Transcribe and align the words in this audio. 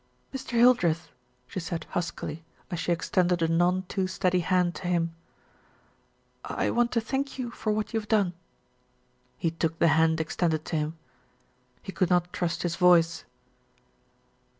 "Mr. 0.33 0.53
Hildreth," 0.57 1.11
she 1.45 1.59
said 1.59 1.85
huskily, 1.91 2.43
as 2.71 2.79
she 2.79 2.91
extended 2.91 3.43
a 3.43 3.47
none 3.47 3.83
too 3.83 4.07
steady 4.07 4.39
hand 4.39 4.73
to 4.73 4.87
him, 4.87 5.13
"I 6.43 6.71
want 6.71 6.91
to 6.93 6.99
thank 7.01 7.37
you 7.37 7.51
for 7.51 7.71
what 7.71 7.93
you 7.93 7.99
have 7.99 8.09
done." 8.09 8.33
He 9.37 9.51
took 9.51 9.77
the 9.77 9.89
hand 9.89 10.19
extended 10.19 10.65
to 10.65 10.75
him. 10.75 10.97
He 11.83 11.91
could 11.91 12.09
not 12.09 12.33
trust 12.33 12.63
his 12.63 12.77
voice. 12.77 13.25